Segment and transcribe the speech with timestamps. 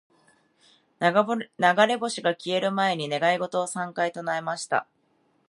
[1.75, 4.87] •流れ星が消える前に、願い事を三回唱えました。